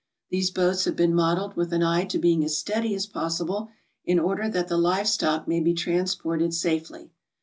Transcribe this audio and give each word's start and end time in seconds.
These 0.31 0.49
boats 0.49 0.85
have 0.85 0.95
been 0.95 1.13
modelled 1.13 1.55
with 1.55 1.71
an 1.73 1.83
eye 1.83 2.05
to 2.05 2.17
being 2.17 2.43
as 2.43 2.57
steady 2.57 2.95
as 2.95 3.05
possible 3.05 3.69
in 4.03 4.17
order 4.17 4.49
that 4.49 4.67
the 4.67 4.75
live 4.77 5.07
stock 5.07 5.47
may 5.47 5.59
be 5.59 5.75
transported 5.75 6.55
safely. 6.55 7.11